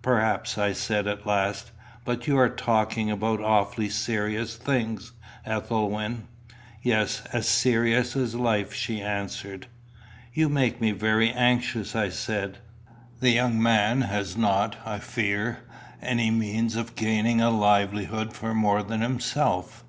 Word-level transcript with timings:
"Perhaps," 0.00 0.56
I 0.56 0.72
said 0.72 1.06
at 1.06 1.26
last. 1.26 1.70
"But 2.06 2.26
you 2.26 2.38
are 2.38 2.48
talking 2.48 3.10
about 3.10 3.42
awfully 3.42 3.90
serious 3.90 4.56
things, 4.56 5.12
Ethelwyn." 5.44 6.26
"Yes, 6.80 7.20
as 7.34 7.46
serious 7.46 8.16
as 8.16 8.34
life," 8.34 8.72
she 8.72 9.02
answered. 9.02 9.66
"You 10.32 10.48
make 10.48 10.80
me 10.80 10.92
very 10.92 11.30
anxious," 11.30 11.94
I 11.94 12.08
said. 12.08 12.60
"The 13.20 13.28
young 13.32 13.62
man 13.62 14.00
has 14.00 14.38
not, 14.38 14.74
I 14.86 15.00
fear, 15.00 15.60
any 16.00 16.30
means 16.30 16.76
of 16.76 16.94
gaining 16.96 17.42
a 17.42 17.50
livelihood 17.50 18.32
for 18.32 18.54
more 18.54 18.82
than 18.82 19.02
himself." 19.02 19.84